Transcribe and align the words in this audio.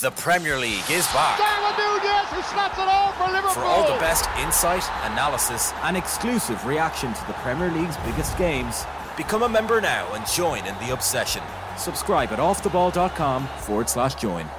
The 0.00 0.10
Premier 0.10 0.58
League 0.58 0.90
is 0.90 1.06
back. 1.12 1.38
Nunez, 1.38 2.28
he 2.34 2.42
snaps 2.52 2.76
it 2.78 2.88
all 2.88 3.12
for 3.12 3.32
Liverpool. 3.32 3.52
For 3.52 3.60
all 3.60 3.84
the 3.92 4.00
best 4.00 4.28
insight, 4.40 4.82
analysis, 5.04 5.72
and 5.84 5.96
exclusive 5.96 6.66
reaction 6.66 7.14
to 7.14 7.26
the 7.28 7.32
Premier 7.34 7.70
League's 7.70 7.96
biggest 7.98 8.36
games, 8.36 8.84
become 9.16 9.44
a 9.44 9.48
member 9.48 9.80
now 9.80 10.12
and 10.14 10.26
join 10.26 10.66
in 10.66 10.74
the 10.84 10.92
obsession. 10.92 11.44
Subscribe 11.76 12.32
at 12.32 12.40
offtheball.com 12.40 13.46
forward 13.58 13.88
slash 13.88 14.16
join. 14.16 14.50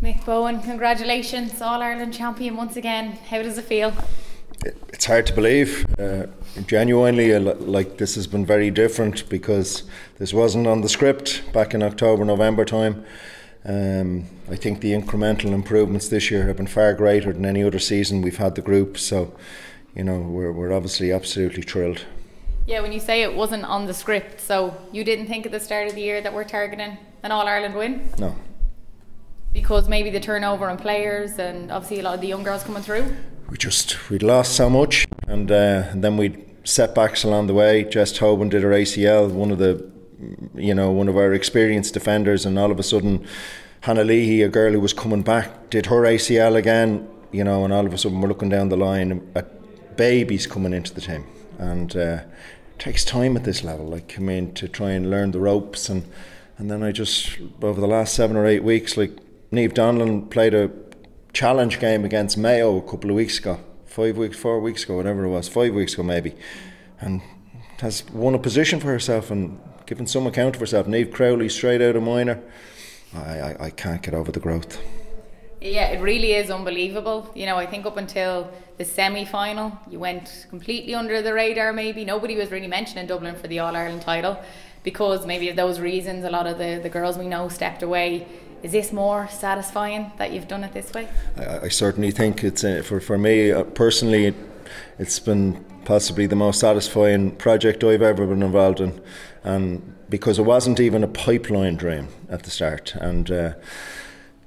Mick 0.00 0.20
Bohan, 0.20 0.62
congratulations, 0.62 1.60
All 1.60 1.82
Ireland 1.82 2.14
champion 2.14 2.56
once 2.56 2.76
again. 2.76 3.18
How 3.28 3.42
does 3.42 3.58
it 3.58 3.64
feel? 3.64 3.92
It's 4.64 5.06
hard 5.06 5.26
to 5.26 5.32
believe. 5.32 5.84
Uh, 5.98 6.26
genuinely, 6.68 7.36
like 7.36 7.98
this 7.98 8.14
has 8.14 8.28
been 8.28 8.46
very 8.46 8.70
different 8.70 9.28
because 9.28 9.82
this 10.18 10.32
wasn't 10.32 10.68
on 10.68 10.82
the 10.82 10.88
script 10.88 11.42
back 11.52 11.74
in 11.74 11.82
October, 11.82 12.24
November 12.24 12.64
time. 12.64 13.04
Um, 13.64 14.24
I 14.50 14.56
think 14.56 14.80
the 14.80 14.92
incremental 14.92 15.52
improvements 15.52 16.08
this 16.08 16.30
year 16.30 16.46
have 16.46 16.56
been 16.56 16.66
far 16.66 16.94
greater 16.94 17.32
than 17.32 17.44
any 17.44 17.62
other 17.62 17.78
season 17.78 18.22
we've 18.22 18.38
had 18.38 18.54
the 18.54 18.62
group. 18.62 18.96
So, 18.98 19.34
you 19.94 20.04
know, 20.04 20.18
we're, 20.18 20.52
we're 20.52 20.72
obviously 20.72 21.12
absolutely 21.12 21.62
thrilled. 21.62 22.04
Yeah, 22.66 22.80
when 22.80 22.92
you 22.92 23.00
say 23.00 23.22
it 23.22 23.34
wasn't 23.34 23.64
on 23.64 23.86
the 23.86 23.94
script, 23.94 24.40
so 24.40 24.76
you 24.92 25.04
didn't 25.04 25.26
think 25.26 25.44
at 25.44 25.52
the 25.52 25.60
start 25.60 25.88
of 25.88 25.94
the 25.94 26.00
year 26.00 26.20
that 26.20 26.32
we're 26.32 26.44
targeting 26.44 26.96
an 27.22 27.32
All 27.32 27.46
Ireland 27.46 27.74
win? 27.74 28.08
No. 28.18 28.36
Because 29.52 29.88
maybe 29.88 30.10
the 30.10 30.20
turnover 30.20 30.70
in 30.70 30.76
players 30.76 31.38
and 31.38 31.70
obviously 31.72 32.00
a 32.00 32.02
lot 32.02 32.14
of 32.14 32.20
the 32.20 32.28
young 32.28 32.42
girls 32.42 32.62
coming 32.62 32.82
through? 32.82 33.14
We 33.50 33.56
just, 33.56 34.08
we'd 34.08 34.22
lost 34.22 34.54
so 34.54 34.70
much 34.70 35.06
and, 35.26 35.50
uh, 35.50 35.88
and 35.90 36.04
then 36.04 36.16
we'd 36.16 36.46
setbacks 36.64 37.24
along 37.24 37.48
the 37.48 37.54
way. 37.54 37.84
Jess 37.84 38.12
Tobin 38.12 38.48
did 38.48 38.62
her 38.62 38.70
ACL, 38.70 39.30
one 39.30 39.50
of 39.50 39.58
the 39.58 39.90
you 40.54 40.74
know, 40.74 40.90
one 40.90 41.08
of 41.08 41.16
our 41.16 41.32
experienced 41.32 41.94
defenders, 41.94 42.46
and 42.46 42.58
all 42.58 42.70
of 42.70 42.78
a 42.78 42.82
sudden, 42.82 43.26
Hannah 43.82 44.04
Leahy, 44.04 44.42
a 44.42 44.48
girl 44.48 44.72
who 44.72 44.80
was 44.80 44.92
coming 44.92 45.22
back, 45.22 45.70
did 45.70 45.86
her 45.86 46.02
ACL 46.02 46.56
again, 46.56 47.08
you 47.32 47.44
know, 47.44 47.64
and 47.64 47.72
all 47.72 47.86
of 47.86 47.92
a 47.94 47.98
sudden 47.98 48.20
we're 48.20 48.28
looking 48.28 48.48
down 48.48 48.68
the 48.68 48.76
line 48.76 49.30
at 49.34 49.96
babies 49.96 50.46
coming 50.46 50.72
into 50.72 50.92
the 50.94 51.00
team, 51.00 51.24
and 51.58 51.96
uh, 51.96 52.20
it 52.20 52.78
takes 52.78 53.04
time 53.04 53.36
at 53.36 53.44
this 53.44 53.64
level. 53.64 53.86
Like, 53.86 54.14
I 54.16 54.20
mean, 54.20 54.52
to 54.54 54.68
try 54.68 54.90
and 54.90 55.10
learn 55.10 55.30
the 55.30 55.40
ropes, 55.40 55.88
and 55.88 56.04
and 56.58 56.70
then 56.70 56.82
I 56.82 56.92
just 56.92 57.38
over 57.62 57.80
the 57.80 57.86
last 57.86 58.14
seven 58.14 58.36
or 58.36 58.46
eight 58.46 58.62
weeks, 58.62 58.96
like 58.96 59.12
Neve 59.50 59.72
Donlan 59.72 60.30
played 60.30 60.52
a 60.52 60.70
challenge 61.32 61.80
game 61.80 62.04
against 62.04 62.36
Mayo 62.36 62.76
a 62.76 62.82
couple 62.82 63.10
of 63.10 63.16
weeks 63.16 63.38
ago, 63.38 63.60
five 63.86 64.16
weeks, 64.18 64.36
four 64.36 64.60
weeks 64.60 64.84
ago, 64.84 64.96
whatever 64.96 65.24
it 65.24 65.30
was, 65.30 65.48
five 65.48 65.72
weeks 65.72 65.94
ago 65.94 66.02
maybe, 66.02 66.34
and 67.00 67.22
has 67.80 68.04
won 68.12 68.34
a 68.34 68.38
position 68.38 68.78
for 68.78 68.88
herself 68.88 69.30
and 69.30 69.58
given 69.90 70.06
some 70.06 70.24
account 70.24 70.54
of 70.54 70.60
herself. 70.60 70.86
Neve 70.86 71.10
Crowley, 71.10 71.48
straight 71.48 71.82
out 71.82 71.96
of 71.96 72.04
minor. 72.04 72.40
I, 73.12 73.18
I, 73.18 73.56
I 73.64 73.70
can't 73.70 74.00
get 74.00 74.14
over 74.14 74.30
the 74.30 74.38
growth. 74.38 74.78
Yeah, 75.60 75.88
it 75.88 76.00
really 76.00 76.32
is 76.34 76.48
unbelievable. 76.48 77.28
You 77.34 77.46
know, 77.46 77.56
I 77.56 77.66
think 77.66 77.84
up 77.84 77.96
until 77.96 78.52
the 78.78 78.84
semi 78.84 79.24
final, 79.24 79.76
you 79.90 79.98
went 79.98 80.46
completely 80.48 80.94
under 80.94 81.20
the 81.22 81.34
radar, 81.34 81.72
maybe. 81.72 82.04
Nobody 82.04 82.36
was 82.36 82.52
really 82.52 82.68
mentioning 82.68 83.08
Dublin 83.08 83.34
for 83.34 83.48
the 83.48 83.58
All 83.58 83.74
Ireland 83.74 84.02
title 84.02 84.40
because 84.84 85.26
maybe 85.26 85.48
of 85.48 85.56
those 85.56 85.80
reasons, 85.80 86.24
a 86.24 86.30
lot 86.30 86.46
of 86.46 86.56
the, 86.56 86.78
the 86.80 86.88
girls 86.88 87.18
we 87.18 87.26
know 87.26 87.48
stepped 87.48 87.82
away. 87.82 88.28
Is 88.62 88.70
this 88.70 88.92
more 88.92 89.26
satisfying 89.26 90.12
that 90.18 90.32
you've 90.32 90.46
done 90.46 90.62
it 90.62 90.72
this 90.72 90.92
way? 90.92 91.08
I, 91.36 91.66
I 91.66 91.68
certainly 91.68 92.12
think 92.12 92.44
it's 92.44 92.62
uh, 92.62 92.82
for, 92.84 93.00
for 93.00 93.18
me 93.18 93.50
uh, 93.50 93.64
personally, 93.64 94.26
it, 94.26 94.36
it's 95.00 95.18
been 95.18 95.64
possibly 95.90 96.24
the 96.24 96.36
most 96.36 96.60
satisfying 96.60 97.32
project 97.32 97.82
I've 97.82 98.00
ever 98.00 98.24
been 98.24 98.44
involved 98.44 98.78
in, 98.78 99.02
and 99.42 99.82
because 100.08 100.38
it 100.38 100.44
wasn't 100.44 100.78
even 100.78 101.02
a 101.02 101.08
pipeline 101.08 101.74
dream 101.74 102.06
at 102.28 102.44
the 102.44 102.50
start, 102.50 102.94
and. 102.94 103.28
Uh, 103.30 103.52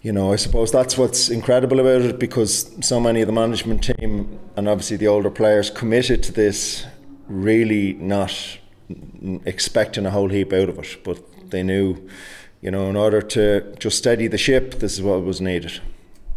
you 0.01 0.11
know, 0.11 0.33
I 0.33 0.35
suppose 0.35 0.69
that's 0.69 0.97
what's 0.97 1.29
incredible 1.29 1.79
about 1.79 2.01
it 2.01 2.19
because 2.19 2.69
so 2.85 2.99
many 2.99 3.21
of 3.21 3.27
the 3.27 3.31
management 3.31 3.85
team 3.85 4.37
and 4.57 4.67
obviously 4.67 4.97
the 4.97 5.07
older 5.07 5.29
players 5.29 5.69
committed 5.69 6.21
to 6.23 6.33
this, 6.33 6.85
really 7.29 7.93
not 7.93 8.59
expecting 9.45 10.05
a 10.05 10.11
whole 10.11 10.27
heap 10.27 10.51
out 10.51 10.67
of 10.67 10.77
it, 10.77 10.97
but 11.05 11.23
they 11.51 11.63
knew, 11.63 12.05
you 12.59 12.69
know, 12.69 12.89
in 12.89 12.97
order 12.97 13.21
to 13.21 13.73
just 13.79 13.97
steady 13.97 14.27
the 14.27 14.37
ship, 14.37 14.79
this 14.79 14.91
is 14.91 15.01
what 15.01 15.23
was 15.23 15.39
needed. 15.39 15.79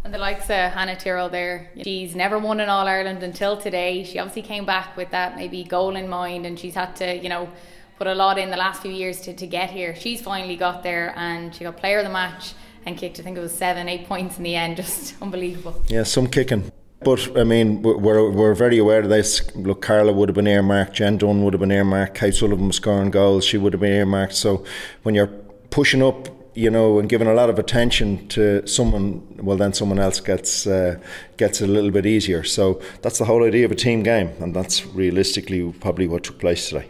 And 0.07 0.13
the 0.13 0.19
likes 0.19 0.45
of 0.45 0.71
Hannah 0.71 0.95
Tyrrell 0.95 1.27
there, 1.27 1.69
she's 1.83 2.15
never 2.15 2.39
won 2.39 2.61
an 2.61 2.69
All 2.69 2.87
Ireland 2.87 3.23
until 3.23 3.57
today. 3.57 4.05
She 4.05 4.19
obviously 4.19 4.41
came 4.41 4.65
back 4.65 4.95
with 4.95 5.11
that 5.11 5.35
maybe 5.35 5.65
goal 5.65 5.97
in 5.97 6.07
mind, 6.07 6.45
and 6.45 6.57
she's 6.57 6.75
had 6.75 6.95
to, 6.95 7.17
you 7.17 7.27
know, 7.27 7.49
put 7.97 8.07
a 8.07 8.15
lot 8.15 8.37
in 8.37 8.49
the 8.49 8.55
last 8.55 8.81
few 8.81 8.89
years 8.89 9.19
to, 9.23 9.33
to 9.33 9.45
get 9.45 9.69
here. 9.69 9.93
She's 9.97 10.21
finally 10.21 10.55
got 10.55 10.81
there, 10.81 11.13
and 11.17 11.53
she 11.53 11.65
got 11.65 11.75
player 11.75 11.97
of 11.97 12.05
the 12.05 12.09
match 12.09 12.53
and 12.85 12.97
kicked. 12.97 13.19
I 13.19 13.23
think 13.23 13.37
it 13.37 13.41
was 13.41 13.51
seven, 13.51 13.89
eight 13.89 14.07
points 14.07 14.37
in 14.37 14.43
the 14.43 14.55
end. 14.55 14.77
Just 14.77 15.21
unbelievable. 15.21 15.83
Yeah, 15.89 16.03
some 16.03 16.27
kicking. 16.27 16.71
But 17.01 17.37
I 17.37 17.43
mean, 17.43 17.81
we're, 17.81 18.31
we're 18.31 18.55
very 18.55 18.77
aware 18.77 19.01
of 19.01 19.09
this. 19.09 19.53
Look, 19.57 19.81
Carla 19.81 20.13
would 20.13 20.29
have 20.29 20.37
been 20.37 20.47
earmarked, 20.47 20.93
Jen 20.93 21.17
Dunne 21.17 21.43
would 21.43 21.53
have 21.53 21.59
been 21.59 21.73
earmarked, 21.73 22.15
Kate 22.15 22.33
Sullivan 22.33 22.67
was 22.67 22.77
scoring 22.77 23.11
goals, 23.11 23.43
she 23.43 23.57
would 23.57 23.73
have 23.73 23.81
been 23.81 23.91
earmarked. 23.91 24.35
So 24.35 24.63
when 25.03 25.15
you're 25.15 25.27
pushing 25.69 26.01
up 26.01 26.29
you 26.57 26.71
know, 26.71 26.97
and 26.97 27.07
giving 27.07 27.27
a 27.27 27.35
lot 27.35 27.51
of 27.51 27.59
attention 27.59 28.27
to 28.29 28.65
someone, 28.65 29.21
well, 29.37 29.57
then 29.57 29.73
someone 29.73 29.99
else 29.99 30.19
gets 30.19 30.65
uh, 30.65 30.97
gets 31.37 31.61
a 31.61 31.67
little 31.67 31.91
bit 31.91 32.07
easier. 32.07 32.43
So 32.43 32.81
that's 33.03 33.19
the 33.19 33.25
whole 33.25 33.43
idea 33.43 33.65
of 33.65 33.71
a 33.71 33.75
team 33.75 34.01
game, 34.01 34.31
and 34.39 34.55
that's 34.55 34.83
realistically 34.87 35.71
probably 35.79 36.07
what 36.07 36.23
took 36.23 36.39
place 36.39 36.69
today. 36.69 36.89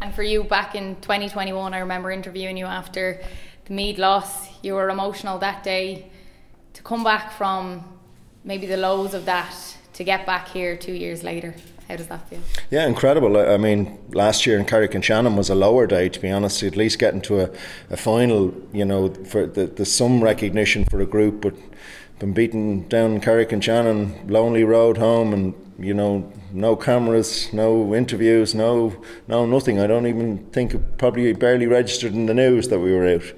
And 0.00 0.12
for 0.12 0.24
you, 0.24 0.42
back 0.42 0.74
in 0.74 0.96
2021, 0.96 1.72
I 1.72 1.78
remember 1.78 2.10
interviewing 2.10 2.56
you 2.56 2.66
after 2.66 3.22
the 3.66 3.74
Meath 3.74 3.98
loss. 3.98 4.48
You 4.64 4.74
were 4.74 4.90
emotional 4.90 5.38
that 5.38 5.62
day. 5.62 6.10
To 6.72 6.82
come 6.82 7.04
back 7.04 7.32
from 7.32 7.84
maybe 8.42 8.66
the 8.66 8.76
lows 8.76 9.14
of 9.14 9.24
that 9.26 9.54
to 9.92 10.02
get 10.02 10.26
back 10.26 10.48
here 10.48 10.76
two 10.76 10.92
years 10.92 11.22
later. 11.22 11.54
How 11.88 11.96
does 11.96 12.08
that 12.08 12.28
feel? 12.28 12.40
Yeah, 12.70 12.86
incredible. 12.86 13.36
I 13.36 13.56
mean, 13.56 13.98
last 14.10 14.44
year 14.44 14.58
in 14.58 14.64
Carrick-on-Shannon 14.64 15.36
was 15.36 15.48
a 15.50 15.54
lower 15.54 15.86
day, 15.86 16.08
to 16.08 16.20
be 16.20 16.30
honest. 16.30 16.62
At 16.62 16.76
least 16.76 16.98
getting 16.98 17.20
to 17.22 17.40
a, 17.40 17.50
a 17.90 17.96
final, 17.96 18.52
you 18.72 18.84
know, 18.84 19.12
for 19.24 19.46
the, 19.46 19.66
the 19.66 19.84
some 19.84 20.22
recognition 20.22 20.84
for 20.84 21.00
a 21.00 21.06
group, 21.06 21.42
but 21.42 21.54
been 22.18 22.32
beaten 22.32 22.88
down 22.88 23.12
in 23.12 23.20
Carrick-on-Shannon, 23.20 24.26
lonely 24.26 24.64
road 24.64 24.96
home, 24.98 25.32
and 25.32 25.54
you 25.78 25.92
know, 25.92 26.32
no 26.52 26.74
cameras, 26.74 27.52
no 27.52 27.94
interviews, 27.94 28.54
no, 28.54 28.96
no 29.28 29.44
nothing. 29.44 29.78
I 29.78 29.86
don't 29.86 30.06
even 30.06 30.38
think 30.46 30.74
it 30.74 30.98
probably 30.98 31.32
barely 31.34 31.66
registered 31.66 32.14
in 32.14 32.26
the 32.26 32.34
news 32.34 32.68
that 32.68 32.80
we 32.80 32.94
were 32.94 33.06
out. 33.06 33.32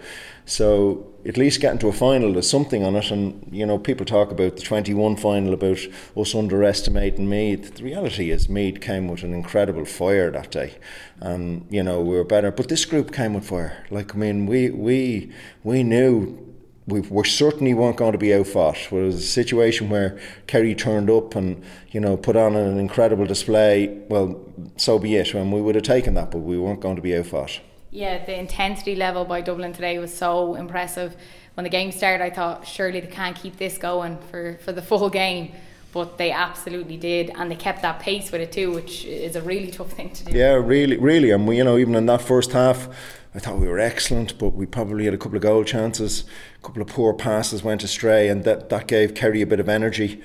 So 0.47 1.08
at 1.27 1.37
least 1.37 1.61
getting 1.61 1.79
to 1.81 1.89
a 1.89 1.93
final, 1.93 2.33
there's 2.33 2.49
something 2.49 2.85
on 2.85 2.95
it. 2.97 3.11
And, 3.11 3.47
you 3.51 3.67
know, 3.67 3.79
people 3.79 4.07
talk 4.07 4.31
about 4.31 4.57
the 4.57 4.63
21 4.63 5.17
final, 5.17 5.53
about 5.53 5.79
us 6.17 6.35
underestimating 6.35 7.29
Meath. 7.29 7.75
The 7.75 7.85
reality 7.85 8.31
is, 8.31 8.49
Meath 8.49 8.81
came 8.81 9.09
with 9.09 9.23
an 9.25 9.35
incredible 9.35 9.85
fire 9.85 10.31
that 10.31 10.51
day. 10.51 10.77
And, 11.21 11.67
you 11.71 11.83
know, 11.83 12.01
we 12.01 12.17
were 12.17 12.25
better. 12.25 12.51
But 12.51 12.69
this 12.69 12.85
group 12.85 13.13
came 13.13 13.35
with 13.35 13.49
fire. 13.49 13.85
Like, 13.91 14.15
I 14.15 14.19
mean, 14.19 14.47
we, 14.47 14.71
we, 14.71 15.33
we 15.65 15.83
knew 15.83 16.45
we, 16.89 17.01
we 17.01 17.25
certainly 17.25 17.75
weren't 17.75 17.99
going 17.99 18.13
to 18.13 18.19
be 18.19 18.33
outfought. 18.33 18.79
It 18.85 18.93
was 18.93 19.17
a 19.17 19.21
situation 19.21 19.91
where 19.91 20.19
Kerry 20.47 20.75
turned 20.75 21.11
up 21.11 21.35
and 21.35 21.63
you 21.91 22.01
know 22.01 22.17
put 22.17 22.35
on 22.35 22.57
an 22.57 22.79
incredible 22.79 23.27
display. 23.27 23.89
Well, 24.09 24.41
so 24.77 24.99
be 24.99 25.17
it, 25.17 25.35
and 25.35 25.53
we 25.53 25.61
would 25.61 25.75
have 25.75 25.85
taken 25.85 26.15
that, 26.15 26.31
but 26.31 26.39
we 26.39 26.59
weren't 26.59 26.81
going 26.81 26.97
to 26.97 27.03
be 27.03 27.15
outfought. 27.15 27.61
Yeah, 27.91 28.25
the 28.25 28.39
intensity 28.39 28.95
level 28.95 29.25
by 29.25 29.41
Dublin 29.41 29.73
today 29.73 29.99
was 29.99 30.13
so 30.13 30.55
impressive. 30.55 31.17
When 31.55 31.65
the 31.65 31.71
game 31.71 31.91
started, 31.91 32.23
I 32.23 32.31
thought 32.31 32.67
surely 32.67 33.01
they 33.01 33.07
can't 33.07 33.35
keep 33.35 33.57
this 33.57 33.79
going 33.79 34.19
for, 34.31 34.59
for 34.63 34.73
the 34.73 34.83
full 34.91 35.09
game. 35.11 35.53
But 35.91 36.19
they 36.19 36.31
absolutely 36.31 36.99
did, 36.99 37.31
and 37.35 37.51
they 37.51 37.57
kept 37.57 37.81
that 37.81 37.99
pace 37.99 38.31
with 38.31 38.43
it 38.43 38.53
too, 38.53 38.73
which 38.73 39.07
is 39.07 39.37
a 39.37 39.41
really 39.41 39.71
tough 39.71 39.93
thing 39.93 40.11
to 40.11 40.25
do. 40.27 40.37
Yeah, 40.37 40.53
really, 40.53 40.99
really, 40.99 41.31
and 41.31 41.49
we, 41.49 41.57
you 41.57 41.65
know, 41.65 41.79
even 41.79 41.95
in 41.95 42.05
that 42.07 42.21
first 42.21 42.53
half, 42.53 42.89
I 43.35 43.39
thought 43.39 43.59
we 43.59 43.69
were 43.69 43.79
excellent, 43.79 44.39
but 44.39 44.51
we 44.51 44.67
probably 44.67 45.07
had 45.07 45.15
a 45.15 45.17
couple 45.17 45.37
of 45.37 45.43
goal 45.43 45.65
chances, 45.65 46.25
a 46.59 46.67
couple 46.67 46.83
of 46.83 46.89
poor 46.89 47.15
passes 47.15 47.63
went 47.63 47.83
astray, 47.83 48.29
and 48.29 48.45
that, 48.45 48.69
that 48.69 48.87
gave 48.87 49.15
Kerry 49.15 49.41
a 49.41 49.47
bit 49.47 49.61
of 49.61 49.69
energy. 49.69 50.21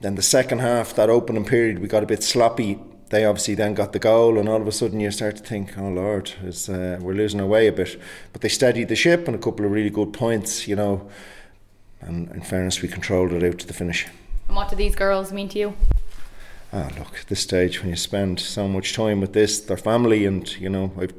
Then 0.00 0.14
the 0.14 0.22
second 0.22 0.60
half, 0.60 0.94
that 0.94 1.10
opening 1.10 1.44
period, 1.44 1.80
we 1.80 1.88
got 1.88 2.04
a 2.04 2.06
bit 2.06 2.22
sloppy 2.22 2.78
they 3.10 3.24
obviously 3.24 3.54
then 3.54 3.74
got 3.74 3.92
the 3.92 3.98
goal, 3.98 4.38
and 4.38 4.48
all 4.48 4.60
of 4.60 4.66
a 4.66 4.72
sudden 4.72 5.00
you 5.00 5.10
start 5.10 5.36
to 5.36 5.42
think, 5.42 5.76
"Oh 5.76 5.88
Lord, 5.88 6.32
uh, 6.42 6.96
we're 7.00 7.12
losing 7.12 7.40
our 7.40 7.46
way 7.46 7.66
a 7.66 7.72
bit." 7.72 8.00
But 8.32 8.40
they 8.40 8.48
steadied 8.48 8.88
the 8.88 8.96
ship 8.96 9.26
and 9.26 9.36
a 9.36 9.38
couple 9.38 9.66
of 9.66 9.72
really 9.72 9.90
good 9.90 10.12
points, 10.12 10.66
you 10.66 10.76
know. 10.76 11.08
And 12.00 12.30
in 12.30 12.40
fairness, 12.40 12.80
we 12.80 12.88
controlled 12.88 13.32
it 13.32 13.44
out 13.44 13.58
to 13.58 13.66
the 13.66 13.74
finish. 13.74 14.06
And 14.48 14.56
what 14.56 14.70
do 14.70 14.76
these 14.76 14.96
girls 14.96 15.32
mean 15.32 15.48
to 15.50 15.58
you? 15.58 15.74
Ah, 16.72 16.88
look, 16.98 17.18
at 17.20 17.26
this 17.26 17.40
stage 17.40 17.80
when 17.80 17.90
you 17.90 17.96
spend 17.96 18.38
so 18.38 18.68
much 18.68 18.94
time 18.94 19.20
with 19.20 19.32
this, 19.32 19.60
their 19.60 19.76
family, 19.76 20.24
and 20.24 20.56
you 20.60 20.68
know, 20.68 20.92
I've 20.98 21.12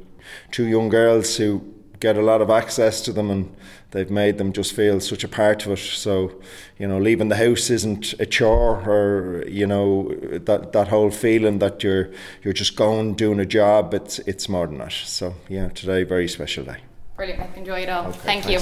two 0.50 0.66
young 0.66 0.88
girls 0.88 1.36
who 1.36 1.62
get 2.02 2.16
a 2.16 2.20
lot 2.22 2.42
of 2.42 2.50
access 2.50 3.00
to 3.00 3.12
them 3.12 3.30
and 3.30 3.54
they've 3.92 4.10
made 4.10 4.36
them 4.36 4.52
just 4.52 4.74
feel 4.74 4.98
such 4.98 5.22
a 5.22 5.28
part 5.28 5.64
of 5.64 5.72
it. 5.72 5.78
So, 5.78 6.32
you 6.76 6.88
know, 6.88 6.98
leaving 6.98 7.28
the 7.28 7.36
house 7.36 7.70
isn't 7.70 8.14
a 8.14 8.26
chore 8.26 8.82
or, 8.88 9.44
you 9.46 9.68
know, 9.68 10.12
that, 10.32 10.72
that 10.72 10.88
whole 10.88 11.12
feeling 11.12 11.60
that 11.60 11.84
you're 11.84 12.10
you're 12.42 12.52
just 12.52 12.74
going 12.74 13.14
doing 13.14 13.38
a 13.38 13.46
job, 13.46 13.94
it's 13.94 14.18
it's 14.20 14.48
more 14.48 14.66
than 14.66 14.78
that. 14.78 14.92
So 14.92 15.34
yeah, 15.48 15.68
today 15.68 16.02
very 16.02 16.28
special 16.28 16.64
day. 16.64 16.78
Brilliant. 17.16 17.56
Enjoy 17.56 17.80
it 17.80 17.88
all. 17.88 18.08
Okay, 18.08 18.18
Thank 18.18 18.48
you. 18.48 18.58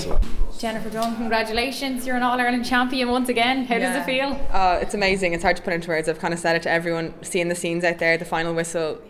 Jennifer 0.58 0.90
Dunne, 0.90 1.16
congratulations. 1.16 2.06
You're 2.06 2.16
an 2.16 2.22
All 2.22 2.38
Ireland 2.38 2.66
champion 2.66 3.08
once 3.08 3.30
again. 3.30 3.64
How 3.64 3.76
yeah. 3.76 3.92
does 3.92 4.02
it 4.02 4.04
feel? 4.04 4.48
Uh, 4.52 4.80
it's 4.82 4.92
amazing. 4.92 5.32
It's 5.32 5.42
hard 5.42 5.56
to 5.56 5.62
put 5.62 5.72
into 5.72 5.88
words. 5.88 6.10
I've 6.10 6.18
kind 6.18 6.34
of 6.34 6.40
said 6.40 6.56
it 6.56 6.62
to 6.64 6.70
everyone, 6.70 7.14
seeing 7.22 7.48
the 7.48 7.54
scenes 7.54 7.84
out 7.84 7.98
there, 7.98 8.18
the 8.18 8.26
final 8.26 8.52
whistle, 8.52 9.00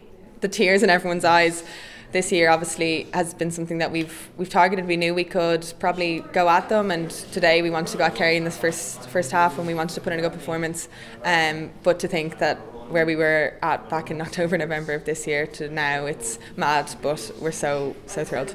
the 0.41 0.49
tears 0.49 0.85
in 0.85 0.91
everyone's 0.91 1.25
eyes 1.25 1.65
this 2.13 2.33
year 2.33 2.51
obviously 2.51 3.07
has 3.13 3.35
been 3.35 3.51
something 3.51 3.79
that 3.79 3.91
we've 3.91 4.31
we've 4.37 4.49
targeted. 4.49 4.87
We 4.87 4.97
knew 4.97 5.15
we 5.15 5.25
could 5.25 5.73
probably 5.79 6.21
go 6.33 6.49
at 6.49 6.69
them, 6.69 6.91
and 6.91 7.11
today 7.11 7.63
we 7.63 7.71
wanted 7.71 7.93
to 7.93 7.99
go 7.99 8.05
at 8.05 8.15
Kerry 8.15 8.37
in 8.37 8.45
this 8.45 8.57
first 8.57 9.09
first 9.09 9.31
half, 9.33 9.59
and 9.59 9.67
we 9.67 9.75
wanted 9.75 9.95
to 9.95 10.01
put 10.01 10.13
in 10.13 10.19
a 10.19 10.23
good 10.23 10.33
performance. 10.33 10.89
Um, 11.25 11.71
but 11.83 11.99
to 12.01 12.09
think 12.09 12.39
that 12.39 12.59
where 12.91 13.07
we 13.07 13.15
were 13.15 13.55
at 13.63 13.89
back 13.89 14.11
in 14.11 14.21
October, 14.27 14.59
November 14.59 14.95
of 14.95 15.05
this 15.05 15.27
year 15.27 15.47
to 15.47 15.69
now, 15.69 16.07
it's 16.07 16.39
mad, 16.57 16.93
but 17.03 17.31
we're 17.41 17.53
so 17.53 17.97
so 18.07 18.25
thrilled. 18.25 18.55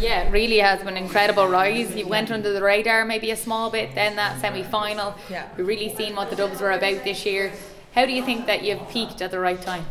Yeah, 0.00 0.22
it 0.22 0.32
really 0.32 0.58
has 0.58 0.80
been 0.80 0.96
an 0.96 1.02
incredible 1.02 1.46
rise. 1.48 1.94
You 1.94 2.06
went 2.08 2.30
under 2.30 2.52
the 2.52 2.62
radar 2.62 3.04
maybe 3.04 3.30
a 3.30 3.36
small 3.36 3.70
bit, 3.70 3.94
then 3.94 4.16
that 4.16 4.40
semi 4.40 4.62
final. 4.62 5.14
Yeah. 5.30 5.48
We've 5.56 5.66
really 5.66 5.94
seen 5.94 6.16
what 6.16 6.30
the 6.30 6.36
Dubs 6.36 6.60
were 6.60 6.72
about 6.72 7.04
this 7.04 7.26
year. 7.26 7.52
How 7.94 8.06
do 8.06 8.12
you 8.12 8.24
think 8.24 8.46
that 8.46 8.64
you've 8.64 8.88
peaked 8.88 9.22
at 9.22 9.30
the 9.30 9.38
right 9.38 9.60
time? 9.60 9.86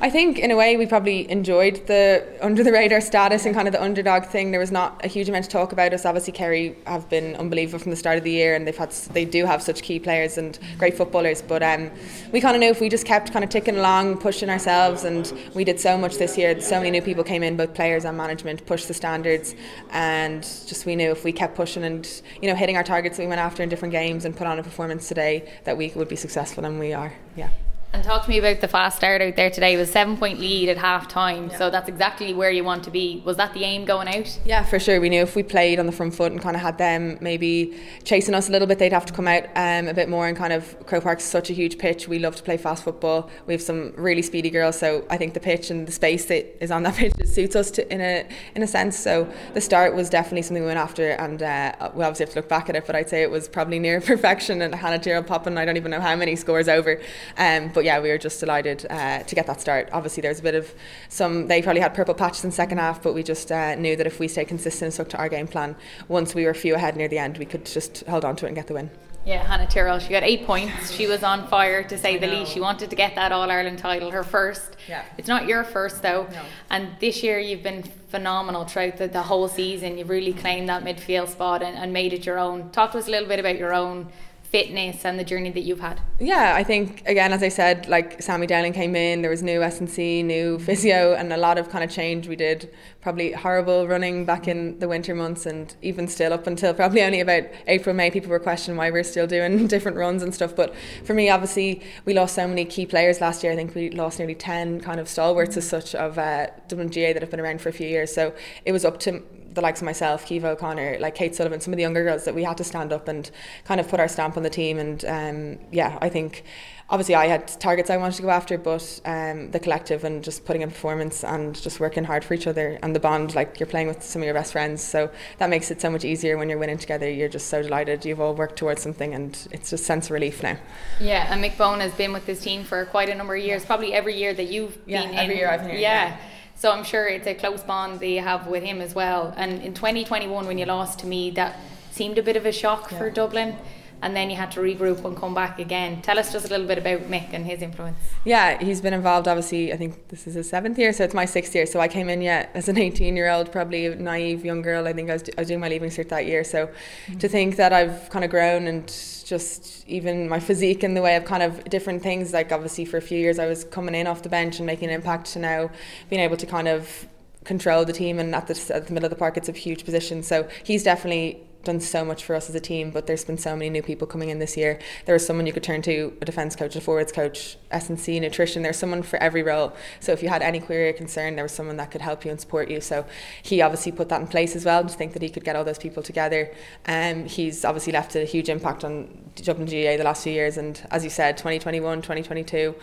I 0.00 0.10
think 0.10 0.38
in 0.38 0.50
a 0.50 0.56
way 0.56 0.76
we 0.76 0.86
probably 0.86 1.30
enjoyed 1.30 1.86
the 1.86 2.26
under 2.40 2.64
the 2.64 2.72
radar 2.72 3.00
status 3.00 3.46
and 3.46 3.54
kind 3.54 3.68
of 3.68 3.72
the 3.72 3.82
underdog 3.82 4.24
thing. 4.24 4.50
There 4.50 4.60
was 4.60 4.72
not 4.72 5.04
a 5.04 5.08
huge 5.08 5.28
amount 5.28 5.44
to 5.44 5.50
talk 5.50 5.72
about 5.72 5.92
us. 5.94 6.04
Obviously, 6.04 6.32
Kerry 6.32 6.76
have 6.86 7.08
been 7.08 7.36
unbelievable 7.36 7.78
from 7.78 7.90
the 7.90 7.96
start 7.96 8.18
of 8.18 8.24
the 8.24 8.30
year, 8.30 8.54
and 8.56 8.66
they've 8.66 8.76
had 8.76 8.90
they 9.12 9.24
do 9.24 9.46
have 9.46 9.62
such 9.62 9.82
key 9.82 10.00
players 10.00 10.36
and 10.36 10.58
great 10.78 10.96
footballers. 10.96 11.42
But 11.42 11.62
um, 11.62 11.90
we 12.32 12.40
kind 12.40 12.56
of 12.56 12.60
knew 12.60 12.70
if 12.70 12.80
we 12.80 12.88
just 12.88 13.06
kept 13.06 13.32
kind 13.32 13.44
of 13.44 13.50
ticking 13.50 13.76
along, 13.76 14.18
pushing 14.18 14.50
ourselves, 14.50 15.04
and 15.04 15.32
we 15.54 15.62
did 15.64 15.78
so 15.78 15.96
much 15.96 16.16
this 16.16 16.36
year. 16.36 16.60
So 16.60 16.78
many 16.78 16.90
new 16.90 17.02
people 17.02 17.22
came 17.22 17.42
in, 17.42 17.56
both 17.56 17.72
players 17.72 18.04
and 18.04 18.16
management, 18.16 18.66
pushed 18.66 18.88
the 18.88 18.94
standards, 18.94 19.54
and 19.90 20.42
just 20.42 20.86
we 20.86 20.96
knew 20.96 21.12
if 21.12 21.24
we 21.24 21.32
kept 21.32 21.54
pushing 21.54 21.84
and 21.84 22.22
you 22.42 22.48
know 22.48 22.56
hitting 22.56 22.76
our 22.76 22.84
targets 22.84 23.16
that 23.16 23.22
we 23.22 23.28
went 23.28 23.40
after 23.40 23.62
in 23.62 23.68
different 23.68 23.92
games 23.92 24.24
and 24.24 24.36
put 24.36 24.46
on 24.46 24.58
a 24.58 24.62
performance 24.62 25.08
today 25.08 25.48
that 25.64 25.76
we 25.76 25.92
would 25.94 26.08
be 26.08 26.16
successful, 26.16 26.64
and 26.64 26.80
we 26.80 26.92
are. 26.92 27.12
Yeah. 27.36 27.50
And 27.94 28.02
talk 28.02 28.24
to 28.24 28.28
me 28.28 28.38
about 28.38 28.60
the 28.60 28.66
fast 28.66 28.96
start 28.96 29.22
out 29.22 29.36
there 29.36 29.50
today. 29.50 29.74
It 29.74 29.76
was 29.76 29.88
seven 29.88 30.16
point 30.16 30.40
lead 30.40 30.68
at 30.68 30.76
half 30.76 31.06
time, 31.06 31.48
yeah. 31.48 31.58
so 31.58 31.70
that's 31.70 31.88
exactly 31.88 32.34
where 32.34 32.50
you 32.50 32.64
want 32.64 32.82
to 32.84 32.90
be. 32.90 33.22
Was 33.24 33.36
that 33.36 33.54
the 33.54 33.62
aim 33.62 33.84
going 33.84 34.08
out? 34.08 34.36
Yeah, 34.44 34.64
for 34.64 34.80
sure. 34.80 35.00
We 35.00 35.08
knew 35.08 35.22
if 35.22 35.36
we 35.36 35.44
played 35.44 35.78
on 35.78 35.86
the 35.86 35.92
front 35.92 36.12
foot 36.12 36.32
and 36.32 36.40
kind 36.40 36.56
of 36.56 36.62
had 36.62 36.76
them 36.76 37.18
maybe 37.20 37.78
chasing 38.02 38.34
us 38.34 38.48
a 38.48 38.50
little 38.50 38.66
bit, 38.66 38.80
they'd 38.80 38.92
have 38.92 39.06
to 39.06 39.12
come 39.12 39.28
out 39.28 39.44
um, 39.54 39.86
a 39.86 39.94
bit 39.94 40.08
more. 40.08 40.26
And 40.26 40.36
kind 40.36 40.52
of 40.52 40.76
Croke 40.86 41.04
Park's 41.04 41.22
such 41.22 41.50
a 41.50 41.52
huge 41.52 41.78
pitch. 41.78 42.08
We 42.08 42.18
love 42.18 42.34
to 42.34 42.42
play 42.42 42.56
fast 42.56 42.82
football. 42.82 43.30
We 43.46 43.54
have 43.54 43.62
some 43.62 43.92
really 43.96 44.22
speedy 44.22 44.50
girls, 44.50 44.76
so 44.76 45.06
I 45.08 45.16
think 45.16 45.34
the 45.34 45.40
pitch 45.40 45.70
and 45.70 45.86
the 45.86 45.92
space 45.92 46.24
that 46.24 46.60
is 46.60 46.72
on 46.72 46.82
that 46.82 46.94
pitch 46.96 47.12
suits 47.26 47.54
us 47.54 47.70
to, 47.72 47.94
in 47.94 48.00
a 48.00 48.26
in 48.56 48.64
a 48.64 48.66
sense. 48.66 48.98
So 48.98 49.32
the 49.52 49.60
start 49.60 49.94
was 49.94 50.10
definitely 50.10 50.42
something 50.42 50.64
we 50.64 50.66
went 50.66 50.80
after, 50.80 51.10
and 51.10 51.40
uh, 51.40 51.92
we 51.94 52.02
obviously 52.02 52.24
have 52.24 52.32
to 52.32 52.40
look 52.40 52.48
back 52.48 52.68
at 52.68 52.74
it. 52.74 52.88
But 52.88 52.96
I'd 52.96 53.08
say 53.08 53.22
it 53.22 53.30
was 53.30 53.46
probably 53.46 53.78
near 53.78 54.00
perfection. 54.12 54.62
And 54.62 54.74
Hannah 54.74 54.98
Tyrrell 54.98 55.22
popping, 55.22 55.56
I 55.56 55.64
don't 55.64 55.76
even 55.76 55.92
know 55.92 56.00
how 56.00 56.16
many 56.16 56.34
scores 56.34 56.68
over. 56.68 57.00
Um, 57.36 57.70
but 57.72 57.83
yeah, 57.84 58.00
we 58.00 58.08
were 58.08 58.18
just 58.18 58.40
delighted 58.40 58.86
uh, 58.90 59.22
to 59.22 59.34
get 59.34 59.46
that 59.46 59.60
start. 59.60 59.88
Obviously, 59.92 60.22
there's 60.22 60.40
a 60.40 60.42
bit 60.42 60.54
of 60.54 60.72
some. 61.08 61.46
They 61.46 61.62
probably 61.62 61.80
had 61.80 61.94
purple 61.94 62.14
patches 62.14 62.44
in 62.44 62.50
the 62.50 62.56
second 62.56 62.78
half, 62.78 63.02
but 63.02 63.14
we 63.14 63.22
just 63.22 63.52
uh, 63.52 63.74
knew 63.74 63.94
that 63.96 64.06
if 64.06 64.18
we 64.18 64.28
stayed 64.28 64.48
consistent 64.48 64.86
and 64.86 64.94
stuck 64.94 65.08
to 65.10 65.18
our 65.18 65.28
game 65.28 65.46
plan, 65.46 65.76
once 66.08 66.34
we 66.34 66.44
were 66.44 66.50
a 66.50 66.54
few 66.54 66.74
ahead 66.74 66.96
near 66.96 67.08
the 67.08 67.18
end, 67.18 67.38
we 67.38 67.44
could 67.44 67.66
just 67.66 68.04
hold 68.06 68.24
on 68.24 68.36
to 68.36 68.46
it 68.46 68.48
and 68.48 68.56
get 68.56 68.66
the 68.66 68.74
win. 68.74 68.90
Yeah, 69.26 69.42
Hannah 69.42 69.66
Tyrrell, 69.66 69.98
she 70.00 70.10
got 70.10 70.22
eight 70.22 70.44
points. 70.44 70.90
She 70.90 71.06
was 71.06 71.22
on 71.22 71.48
fire 71.48 71.82
to 71.84 71.96
say 71.96 72.18
the 72.18 72.26
least. 72.26 72.52
She 72.52 72.60
wanted 72.60 72.90
to 72.90 72.96
get 72.96 73.14
that 73.14 73.32
All 73.32 73.50
Ireland 73.50 73.78
title, 73.78 74.10
her 74.10 74.22
first. 74.22 74.76
Yeah. 74.86 75.02
It's 75.16 75.28
not 75.28 75.48
your 75.48 75.64
first 75.64 76.02
though. 76.02 76.26
No. 76.30 76.42
And 76.68 76.90
this 77.00 77.22
year 77.22 77.38
you've 77.38 77.62
been 77.62 77.84
phenomenal 77.84 78.66
throughout 78.66 78.98
the, 78.98 79.08
the 79.08 79.22
whole 79.22 79.48
season. 79.48 79.96
You've 79.96 80.10
really 80.10 80.34
claimed 80.34 80.68
that 80.68 80.84
midfield 80.84 81.28
spot 81.28 81.62
and, 81.62 81.74
and 81.74 81.90
made 81.90 82.12
it 82.12 82.26
your 82.26 82.38
own. 82.38 82.70
Talk 82.70 82.92
to 82.92 82.98
us 82.98 83.08
a 83.08 83.10
little 83.10 83.26
bit 83.26 83.38
about 83.38 83.56
your 83.56 83.72
own 83.72 84.08
fitness 84.54 85.04
and 85.04 85.18
the 85.18 85.24
journey 85.24 85.50
that 85.50 85.62
you've 85.62 85.80
had? 85.80 86.00
Yeah, 86.20 86.52
I 86.54 86.62
think 86.62 87.02
again, 87.06 87.32
as 87.32 87.42
I 87.42 87.48
said, 87.48 87.88
like 87.88 88.22
Sammy 88.22 88.46
Dowling 88.46 88.72
came 88.72 88.94
in, 88.94 89.20
there 89.20 89.30
was 89.32 89.42
new 89.42 89.64
S 89.64 89.80
and 89.80 89.90
C, 89.90 90.22
new 90.22 90.58
physio, 90.66 91.14
and 91.14 91.32
a 91.32 91.36
lot 91.36 91.58
of 91.58 91.68
kind 91.70 91.82
of 91.82 91.90
change. 91.90 92.28
We 92.28 92.36
did 92.36 92.72
probably 93.00 93.32
horrible 93.32 93.88
running 93.88 94.24
back 94.24 94.46
in 94.46 94.78
the 94.78 94.86
winter 94.86 95.12
months, 95.12 95.44
and 95.44 95.74
even 95.82 96.06
still 96.06 96.32
up 96.32 96.46
until 96.46 96.72
probably 96.72 97.02
only 97.02 97.18
about 97.18 97.42
April, 97.66 97.96
May, 97.96 98.12
people 98.12 98.30
were 98.30 98.38
questioning 98.38 98.78
why 98.78 98.92
we're 98.92 99.02
still 99.02 99.26
doing 99.26 99.66
different 99.74 99.96
runs 99.96 100.22
and 100.22 100.32
stuff. 100.32 100.54
But 100.54 100.72
for 101.02 101.14
me, 101.14 101.28
obviously, 101.30 101.82
we 102.04 102.14
lost 102.14 102.36
so 102.36 102.46
many 102.46 102.64
key 102.64 102.86
players 102.86 103.20
last 103.20 103.42
year. 103.42 103.52
I 103.52 103.56
think 103.56 103.74
we 103.74 103.90
lost 103.90 104.20
nearly 104.20 104.36
ten 104.36 104.80
kind 104.80 105.00
of 105.00 105.08
stalwarts 105.08 105.56
as 105.56 105.68
such 105.68 105.96
of 105.96 106.16
uh, 106.16 106.46
GAA 106.68 107.12
that 107.12 107.22
have 107.22 107.30
been 107.30 107.40
around 107.40 107.60
for 107.60 107.70
a 107.70 107.72
few 107.72 107.88
years. 107.88 108.14
So 108.14 108.32
it 108.64 108.70
was 108.70 108.84
up 108.84 109.00
to 109.00 109.20
the 109.54 109.60
likes 109.60 109.80
of 109.80 109.84
myself, 109.84 110.26
Caoimhe 110.26 110.44
O'Connor, 110.44 110.98
like 111.00 111.14
Kate 111.14 111.34
Sullivan, 111.34 111.60
some 111.60 111.72
of 111.72 111.76
the 111.76 111.82
younger 111.82 112.02
girls 112.02 112.24
that 112.24 112.34
we 112.34 112.42
had 112.44 112.58
to 112.58 112.64
stand 112.64 112.92
up 112.92 113.08
and 113.08 113.30
kind 113.64 113.80
of 113.80 113.88
put 113.88 114.00
our 114.00 114.08
stamp 114.08 114.36
on 114.36 114.42
the 114.42 114.50
team. 114.50 114.78
And 114.78 115.04
um, 115.04 115.58
yeah, 115.70 115.98
I 116.02 116.08
think 116.08 116.44
obviously 116.90 117.14
I 117.14 117.26
had 117.26 117.48
targets 117.60 117.88
I 117.88 117.96
wanted 117.96 118.16
to 118.16 118.22
go 118.22 118.30
after, 118.30 118.58
but 118.58 119.00
um, 119.04 119.50
the 119.52 119.60
collective 119.60 120.04
and 120.04 120.22
just 120.22 120.44
putting 120.44 120.62
in 120.62 120.70
performance 120.70 121.24
and 121.24 121.60
just 121.60 121.80
working 121.80 122.04
hard 122.04 122.24
for 122.24 122.34
each 122.34 122.46
other 122.46 122.78
and 122.82 122.94
the 122.94 123.00
bond, 123.00 123.34
like 123.34 123.58
you're 123.60 123.66
playing 123.66 123.88
with 123.88 124.02
some 124.02 124.22
of 124.22 124.26
your 124.26 124.34
best 124.34 124.52
friends. 124.52 124.82
So 124.82 125.10
that 125.38 125.50
makes 125.50 125.70
it 125.70 125.80
so 125.80 125.88
much 125.88 126.04
easier 126.04 126.36
when 126.36 126.48
you're 126.48 126.58
winning 126.58 126.78
together. 126.78 127.08
You're 127.10 127.28
just 127.28 127.46
so 127.46 127.62
delighted. 127.62 128.04
You've 128.04 128.20
all 128.20 128.34
worked 128.34 128.56
towards 128.56 128.82
something 128.82 129.14
and 129.14 129.48
it's 129.52 129.70
just 129.70 129.84
sense 129.84 130.06
of 130.06 130.10
relief 130.12 130.42
now. 130.42 130.56
Yeah, 131.00 131.32
and 131.32 131.42
Mick 131.42 131.56
Bohan 131.56 131.80
has 131.80 131.92
been 131.94 132.12
with 132.12 132.26
this 132.26 132.42
team 132.42 132.64
for 132.64 132.84
quite 132.86 133.08
a 133.08 133.14
number 133.14 133.36
of 133.36 133.42
years, 133.42 133.64
probably 133.64 133.94
every 133.94 134.16
year 134.16 134.34
that 134.34 134.48
you've 134.48 134.76
yeah, 134.86 135.06
been 135.06 135.14
every 135.14 135.34
in. 135.34 135.38
year 135.38 135.50
I've 135.50 135.60
been 135.60 135.70
here. 135.70 135.78
yeah. 135.78 136.08
yeah 136.08 136.16
so 136.54 136.70
I'm 136.70 136.84
sure 136.84 137.06
it's 137.06 137.26
a 137.26 137.34
close 137.34 137.62
bond 137.62 138.00
that 138.00 138.06
you 138.06 138.20
have 138.20 138.46
with 138.46 138.62
him 138.62 138.80
as 138.80 138.94
well. 138.94 139.34
And 139.36 139.62
in 139.62 139.74
2021, 139.74 140.46
when 140.46 140.58
you 140.58 140.66
lost 140.66 141.00
to 141.00 141.06
me, 141.06 141.30
that 141.32 141.58
seemed 141.90 142.18
a 142.18 142.22
bit 142.22 142.36
of 142.36 142.46
a 142.46 142.52
shock 142.52 142.90
yeah. 142.90 142.98
for 142.98 143.10
Dublin 143.10 143.56
and 144.04 144.14
then 144.14 144.28
you 144.28 144.36
had 144.36 144.50
to 144.52 144.60
regroup 144.60 145.02
and 145.06 145.16
come 145.16 145.32
back 145.32 145.58
again. 145.58 146.02
Tell 146.02 146.18
us 146.18 146.30
just 146.30 146.44
a 146.44 146.48
little 146.50 146.66
bit 146.66 146.76
about 146.76 147.10
Mick 147.10 147.32
and 147.32 147.46
his 147.46 147.62
influence. 147.62 147.96
Yeah, 148.26 148.62
he's 148.62 148.82
been 148.82 148.92
involved 148.92 149.26
obviously, 149.26 149.72
I 149.72 149.78
think 149.78 150.08
this 150.08 150.26
is 150.26 150.34
his 150.34 150.46
seventh 150.46 150.78
year, 150.78 150.92
so 150.92 151.04
it's 151.04 151.14
my 151.14 151.24
sixth 151.24 151.54
year. 151.54 151.64
So 151.64 151.80
I 151.80 151.88
came 151.88 152.10
in 152.10 152.20
yet 152.20 152.50
as 152.52 152.68
an 152.68 152.76
18 152.76 153.16
year 153.16 153.30
old, 153.30 153.50
probably 153.50 153.86
a 153.86 153.96
naive 153.96 154.44
young 154.44 154.60
girl. 154.60 154.86
I 154.86 154.92
think 154.92 155.08
I 155.08 155.14
was, 155.14 155.22
I 155.38 155.40
was 155.40 155.48
doing 155.48 155.60
my 155.60 155.70
leaving 155.70 155.88
cert 155.88 156.10
that 156.10 156.26
year. 156.26 156.44
So 156.44 156.66
mm-hmm. 156.66 157.16
to 157.16 157.28
think 157.28 157.56
that 157.56 157.72
I've 157.72 158.10
kind 158.10 158.26
of 158.26 158.30
grown 158.30 158.66
and 158.66 158.86
just 159.24 159.88
even 159.88 160.28
my 160.28 160.38
physique 160.38 160.82
and 160.82 160.94
the 160.94 161.00
way 161.00 161.16
of 161.16 161.24
kind 161.24 161.42
of 161.42 161.64
different 161.64 162.02
things, 162.02 162.34
like 162.34 162.52
obviously 162.52 162.84
for 162.84 162.98
a 162.98 163.02
few 163.02 163.18
years 163.18 163.38
I 163.38 163.46
was 163.46 163.64
coming 163.64 163.94
in 163.94 164.06
off 164.06 164.22
the 164.22 164.28
bench 164.28 164.58
and 164.58 164.66
making 164.66 164.90
an 164.90 164.94
impact 164.94 165.32
to 165.32 165.38
now 165.38 165.70
being 166.10 166.20
able 166.20 166.36
to 166.36 166.46
kind 166.46 166.68
of 166.68 167.08
control 167.44 167.86
the 167.86 167.92
team 167.94 168.18
and 168.18 168.34
at 168.34 168.48
the, 168.48 168.74
at 168.74 168.86
the 168.86 168.92
middle 168.92 169.06
of 169.06 169.10
the 169.10 169.16
park 169.16 169.36
it's 169.36 169.50
a 169.50 169.52
huge 169.52 169.84
position 169.84 170.22
so 170.22 170.48
he's 170.64 170.82
definitely 170.82 171.38
done 171.64 171.80
so 171.80 172.04
much 172.04 172.24
for 172.24 172.34
us 172.34 172.48
as 172.48 172.54
a 172.54 172.60
team, 172.60 172.90
but 172.90 173.06
there's 173.06 173.24
been 173.24 173.38
so 173.38 173.56
many 173.56 173.70
new 173.70 173.82
people 173.82 174.06
coming 174.06 174.28
in 174.28 174.38
this 174.38 174.56
year. 174.56 174.78
There 175.06 175.14
was 175.14 175.26
someone 175.26 175.46
you 175.46 175.52
could 175.52 175.62
turn 175.62 175.82
to, 175.82 176.16
a 176.20 176.24
defence 176.24 176.54
coach, 176.56 176.76
a 176.76 176.80
forwards 176.80 177.12
coach, 177.12 177.56
S&C, 177.70 178.20
nutrition. 178.20 178.62
There's 178.62 178.78
someone 178.78 179.02
for 179.02 179.16
every 179.22 179.42
role. 179.42 179.72
So 180.00 180.12
if 180.12 180.22
you 180.22 180.28
had 180.28 180.42
any 180.42 180.60
query 180.60 180.90
or 180.90 180.92
concern, 180.92 181.34
there 181.34 181.44
was 181.44 181.52
someone 181.52 181.76
that 181.76 181.90
could 181.90 182.00
help 182.00 182.24
you 182.24 182.30
and 182.30 182.40
support 182.40 182.70
you. 182.70 182.80
So 182.80 183.04
he 183.42 183.62
obviously 183.62 183.92
put 183.92 184.08
that 184.08 184.20
in 184.20 184.26
place 184.26 184.54
as 184.56 184.64
well 184.64 184.82
to 184.82 184.88
think 184.88 185.12
that 185.12 185.22
he 185.22 185.28
could 185.28 185.44
get 185.44 185.56
all 185.56 185.64
those 185.64 185.78
people 185.78 186.02
together. 186.02 186.52
Um, 186.86 187.24
he's 187.24 187.64
obviously 187.64 187.92
left 187.92 188.14
a 188.16 188.24
huge 188.24 188.48
impact 188.48 188.84
on 188.84 189.08
Dublin 189.36 189.66
GAA 189.66 189.96
the 189.96 190.04
last 190.04 190.24
few 190.24 190.32
years. 190.32 190.56
And 190.56 190.80
as 190.90 191.04
you 191.04 191.10
said, 191.10 191.36
2021, 191.36 192.02
2022, 192.02 192.74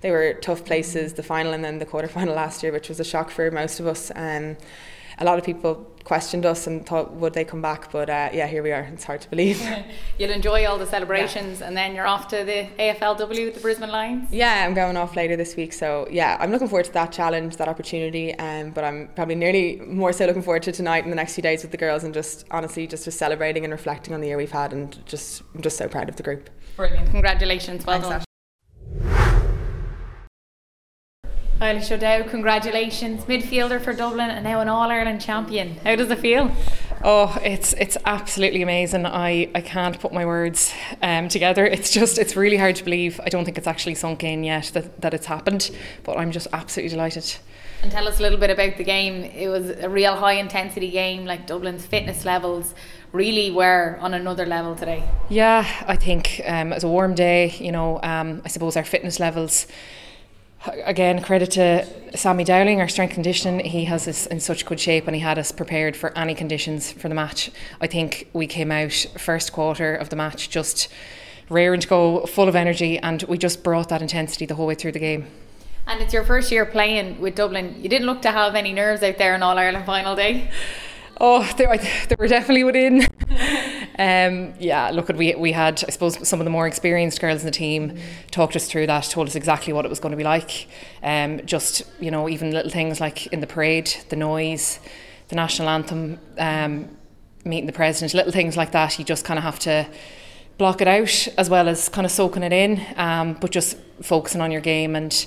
they 0.00 0.10
were 0.10 0.34
tough 0.34 0.64
places, 0.64 1.14
the 1.14 1.22
final 1.22 1.52
and 1.52 1.64
then 1.64 1.78
the 1.78 1.86
quarter 1.86 2.08
final 2.08 2.34
last 2.42 2.62
year, 2.62 2.72
which 2.72 2.88
was 2.88 3.00
a 3.00 3.04
shock 3.04 3.30
for 3.30 3.50
most 3.50 3.80
of 3.80 3.86
us. 3.86 4.10
Um, 4.14 4.56
a 5.20 5.24
lot 5.24 5.38
of 5.38 5.44
people 5.44 5.86
questioned 6.04 6.46
us 6.46 6.66
and 6.66 6.84
thought 6.84 7.12
would 7.12 7.34
they 7.34 7.44
come 7.44 7.62
back? 7.62 7.92
But 7.92 8.08
uh, 8.08 8.30
yeah 8.32 8.46
here 8.46 8.62
we 8.62 8.72
are. 8.72 8.82
It's 8.92 9.04
hard 9.04 9.20
to 9.20 9.30
believe. 9.30 9.62
You'll 10.18 10.30
enjoy 10.30 10.66
all 10.66 10.78
the 10.78 10.86
celebrations 10.86 11.60
yeah. 11.60 11.68
and 11.68 11.76
then 11.76 11.94
you're 11.94 12.06
off 12.06 12.28
to 12.28 12.44
the 12.44 12.68
AFLW 12.78 13.44
with 13.44 13.54
the 13.54 13.60
Brisbane 13.60 13.90
Lions? 13.90 14.32
Yeah 14.32 14.64
I'm 14.66 14.74
going 14.74 14.96
off 14.96 15.16
later 15.16 15.36
this 15.36 15.56
week 15.56 15.72
so 15.72 16.08
yeah 16.10 16.36
I'm 16.40 16.50
looking 16.50 16.68
forward 16.68 16.86
to 16.86 16.92
that 16.92 17.12
challenge 17.12 17.56
that 17.58 17.68
opportunity 17.68 18.34
um, 18.38 18.70
but 18.70 18.84
I'm 18.84 19.08
probably 19.14 19.34
nearly 19.34 19.76
more 19.86 20.12
so 20.12 20.26
looking 20.26 20.42
forward 20.42 20.62
to 20.64 20.72
tonight 20.72 21.04
and 21.04 21.12
the 21.12 21.16
next 21.16 21.34
few 21.34 21.42
days 21.42 21.62
with 21.62 21.70
the 21.70 21.76
girls 21.76 22.04
and 22.04 22.14
just 22.14 22.46
honestly 22.50 22.86
just, 22.86 23.04
just 23.04 23.18
celebrating 23.18 23.64
and 23.64 23.72
reflecting 23.72 24.14
on 24.14 24.20
the 24.20 24.28
year 24.28 24.36
we've 24.36 24.50
had 24.50 24.72
and 24.72 25.04
just 25.06 25.42
I'm 25.54 25.62
just 25.62 25.76
so 25.76 25.88
proud 25.88 26.08
of 26.08 26.16
the 26.16 26.22
group. 26.22 26.50
Brilliant. 26.76 27.10
Congratulations. 27.10 27.84
Well 27.84 28.00
Thanks, 28.00 28.08
done 28.08 28.24
Eilish 31.60 31.92
O'Dowd, 31.92 32.30
congratulations. 32.30 33.24
Midfielder 33.24 33.82
for 33.82 33.92
Dublin 33.92 34.30
and 34.30 34.44
now 34.44 34.60
an 34.60 34.68
All 34.70 34.90
Ireland 34.90 35.20
champion. 35.20 35.76
How 35.84 35.94
does 35.94 36.10
it 36.10 36.18
feel? 36.18 36.50
Oh, 37.04 37.36
it's 37.42 37.74
it's 37.74 37.98
absolutely 38.06 38.62
amazing. 38.62 39.04
I, 39.04 39.50
I 39.54 39.60
can't 39.60 40.00
put 40.00 40.10
my 40.10 40.24
words 40.24 40.72
um, 41.02 41.28
together. 41.28 41.66
It's 41.66 41.90
just 41.90 42.16
it's 42.16 42.34
really 42.34 42.56
hard 42.56 42.76
to 42.76 42.84
believe. 42.84 43.20
I 43.22 43.28
don't 43.28 43.44
think 43.44 43.58
it's 43.58 43.66
actually 43.66 43.94
sunk 43.96 44.24
in 44.24 44.42
yet 44.42 44.70
that, 44.72 45.02
that 45.02 45.12
it's 45.12 45.26
happened, 45.26 45.70
but 46.02 46.16
I'm 46.16 46.30
just 46.30 46.46
absolutely 46.54 46.96
delighted. 46.96 47.36
And 47.82 47.92
tell 47.92 48.08
us 48.08 48.18
a 48.20 48.22
little 48.22 48.38
bit 48.38 48.48
about 48.48 48.78
the 48.78 48.84
game. 48.84 49.24
It 49.24 49.48
was 49.48 49.68
a 49.68 49.90
real 49.90 50.16
high 50.16 50.34
intensity 50.34 50.90
game, 50.90 51.26
like 51.26 51.46
Dublin's 51.46 51.84
fitness 51.84 52.24
levels 52.24 52.74
really 53.12 53.50
were 53.50 53.98
on 54.00 54.14
another 54.14 54.46
level 54.46 54.76
today. 54.76 55.04
Yeah, 55.28 55.66
I 55.86 55.96
think 55.96 56.40
um, 56.46 56.72
it 56.72 56.76
was 56.76 56.84
a 56.84 56.88
warm 56.88 57.14
day. 57.14 57.50
You 57.58 57.72
know, 57.72 58.00
um, 58.02 58.40
I 58.46 58.48
suppose 58.48 58.78
our 58.78 58.84
fitness 58.84 59.20
levels 59.20 59.66
again, 60.66 61.22
credit 61.22 61.52
to 61.52 61.86
Sammy 62.16 62.44
Dowling, 62.44 62.80
our 62.80 62.88
strength 62.88 63.14
conditioning. 63.14 63.64
He 63.64 63.84
has 63.86 64.06
us 64.06 64.26
in 64.26 64.40
such 64.40 64.66
good 64.66 64.80
shape 64.80 65.06
and 65.06 65.14
he 65.14 65.20
had 65.20 65.38
us 65.38 65.52
prepared 65.52 65.96
for 65.96 66.16
any 66.16 66.34
conditions 66.34 66.92
for 66.92 67.08
the 67.08 67.14
match. 67.14 67.50
I 67.80 67.86
think 67.86 68.28
we 68.32 68.46
came 68.46 68.70
out 68.70 68.92
first 69.18 69.52
quarter 69.52 69.94
of 69.94 70.10
the 70.10 70.16
match 70.16 70.50
just 70.50 70.88
raring 71.48 71.80
to 71.80 71.88
go, 71.88 72.26
full 72.26 72.48
of 72.48 72.54
energy, 72.54 72.98
and 72.98 73.22
we 73.24 73.36
just 73.36 73.64
brought 73.64 73.88
that 73.88 74.02
intensity 74.02 74.46
the 74.46 74.54
whole 74.54 74.66
way 74.66 74.74
through 74.74 74.92
the 74.92 75.00
game. 75.00 75.26
And 75.86 76.00
it's 76.00 76.12
your 76.12 76.24
first 76.24 76.52
year 76.52 76.64
playing 76.64 77.20
with 77.20 77.34
Dublin. 77.34 77.74
You 77.82 77.88
didn't 77.88 78.06
look 78.06 78.22
to 78.22 78.30
have 78.30 78.54
any 78.54 78.72
nerves 78.72 79.02
out 79.02 79.18
there 79.18 79.34
on 79.34 79.42
All 79.42 79.58
Ireland 79.58 79.86
final 79.86 80.14
day. 80.14 80.50
Oh, 81.20 81.42
they, 81.56 81.66
they 82.08 82.16
were 82.18 82.28
definitely 82.28 82.64
within. 82.64 83.06
um, 84.00 84.54
yeah, 84.58 84.90
look, 84.90 85.08
we 85.08 85.34
we 85.34 85.52
had 85.52 85.84
I 85.86 85.90
suppose 85.90 86.26
some 86.26 86.40
of 86.40 86.44
the 86.44 86.50
more 86.50 86.66
experienced 86.66 87.20
girls 87.20 87.42
in 87.42 87.44
the 87.44 87.52
team 87.52 87.98
talked 88.30 88.56
us 88.56 88.66
through 88.66 88.86
that, 88.86 89.04
told 89.04 89.28
us 89.28 89.34
exactly 89.34 89.74
what 89.74 89.84
it 89.84 89.88
was 89.88 90.00
going 90.00 90.12
to 90.12 90.16
be 90.16 90.24
like. 90.24 90.68
Um, 91.02 91.44
just 91.44 91.82
you 92.00 92.10
know, 92.10 92.26
even 92.26 92.50
little 92.50 92.70
things 92.70 92.98
like 92.98 93.26
in 93.26 93.40
the 93.40 93.46
parade, 93.46 93.94
the 94.08 94.16
noise, 94.16 94.80
the 95.28 95.36
national 95.36 95.68
anthem, 95.68 96.18
um, 96.38 96.96
meeting 97.44 97.66
the 97.66 97.74
president, 97.74 98.14
little 98.14 98.32
things 98.32 98.56
like 98.56 98.72
that. 98.72 98.98
You 98.98 99.04
just 99.04 99.26
kind 99.26 99.36
of 99.36 99.44
have 99.44 99.58
to 99.60 99.86
block 100.56 100.80
it 100.80 100.88
out 100.88 101.28
as 101.36 101.50
well 101.50 101.68
as 101.68 101.90
kind 101.90 102.06
of 102.06 102.10
soaking 102.10 102.42
it 102.42 102.54
in, 102.54 102.82
um, 102.96 103.34
but 103.34 103.50
just 103.50 103.76
focusing 104.02 104.40
on 104.40 104.50
your 104.50 104.62
game 104.62 104.96
and. 104.96 105.26